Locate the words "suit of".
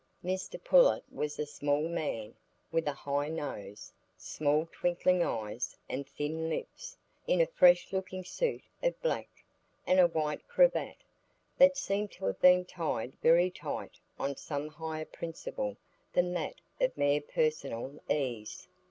8.23-8.99